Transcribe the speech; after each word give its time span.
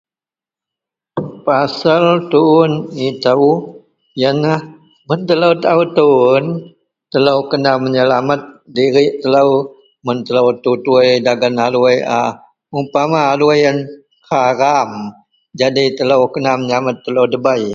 Pasel 1.45 2.05
tuun 2.31 2.71
ito 3.09 3.33
iyenlah 4.17 4.59
mun 5.07 5.19
telo 5.29 5.49
taau 5.63 5.81
tuun 5.97 6.43
telo 7.11 7.33
kena 7.51 7.71
menyelamet 7.83 8.41
dirik 8.75 9.11
telo 9.23 9.43
mun 10.05 10.17
telo 10.25 10.41
tutui 10.63 11.09
dagen 11.25 11.55
aloi 11.65 11.97
a, 12.19 12.21
umpama 12.79 13.21
aloi 13.33 13.57
iyen 13.61 13.77
karam 14.27 14.91
jadi 15.59 15.83
telo 15.97 16.17
kena 16.33 16.51
menyalanet 16.59 16.97
telo 17.05 17.21
debei. 17.33 17.63